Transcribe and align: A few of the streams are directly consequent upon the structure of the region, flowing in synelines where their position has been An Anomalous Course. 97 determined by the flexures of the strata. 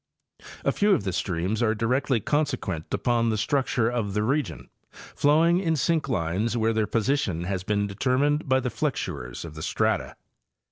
A 0.65 0.71
few 0.71 0.93
of 0.95 1.03
the 1.03 1.13
streams 1.13 1.61
are 1.61 1.75
directly 1.75 2.19
consequent 2.19 2.91
upon 2.91 3.29
the 3.29 3.37
structure 3.37 3.87
of 3.87 4.15
the 4.15 4.23
region, 4.23 4.71
flowing 4.89 5.59
in 5.59 5.75
synelines 5.75 6.55
where 6.55 6.73
their 6.73 6.87
position 6.87 7.43
has 7.43 7.61
been 7.63 7.81
An 7.81 7.81
Anomalous 7.81 7.93
Course. 7.99 8.09
97 8.09 8.19
determined 8.41 8.49
by 8.49 8.59
the 8.61 8.75
flexures 8.75 9.45
of 9.45 9.53
the 9.53 9.61
strata. 9.61 10.15